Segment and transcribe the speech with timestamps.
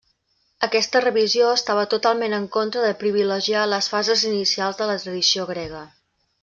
[0.67, 5.89] Aquesta revisió estava totalment en contra de privilegiar les fases inicials de la tradició grega.